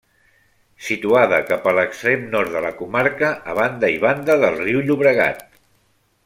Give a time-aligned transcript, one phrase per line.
[0.85, 5.47] Situada cap a l'extrem nord de la comarca, a banda i banda del riu Llobregat.